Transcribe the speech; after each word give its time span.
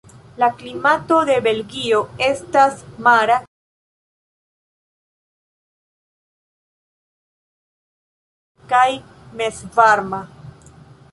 La 0.41 0.47
klimato 0.59 1.17
de 1.29 1.33
Belgio 1.47 1.99
estas 2.27 2.79
mara 3.07 3.35
kaj 8.73 8.87
mezvarma. 9.43 10.23